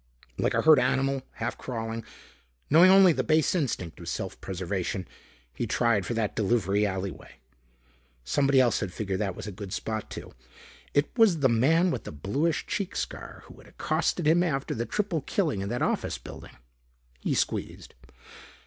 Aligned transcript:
Like 0.39 0.55
a 0.55 0.63
hurt 0.63 0.79
animal, 0.79 1.21
half 1.33 1.59
crawling, 1.59 2.03
knowing 2.71 2.89
only 2.89 3.13
the 3.13 3.23
base 3.23 3.53
instinct 3.53 3.99
of 3.99 4.09
self 4.09 4.41
preservation, 4.41 5.07
he 5.53 5.67
tried 5.67 6.07
for 6.07 6.15
that 6.15 6.35
delivery 6.35 6.87
alleyway. 6.87 7.35
Somebody 8.23 8.59
else 8.59 8.79
had 8.79 8.91
figured 8.91 9.19
that 9.19 9.35
was 9.35 9.45
a 9.45 9.51
good 9.51 9.71
spot 9.71 10.09
too. 10.09 10.31
It 10.95 11.15
was 11.19 11.41
the 11.41 11.49
man 11.49 11.91
with 11.91 12.05
the 12.05 12.11
bluish 12.11 12.65
cheek 12.65 12.95
scar 12.95 13.43
who 13.45 13.55
had 13.59 13.67
accosted 13.67 14.25
him 14.27 14.41
after 14.41 14.73
the 14.73 14.87
triple 14.87 15.21
killing 15.21 15.61
in 15.61 15.69
that 15.69 15.83
office 15.83 16.17
building. 16.17 16.57
He 17.19 17.35
squeezed. 17.35 17.93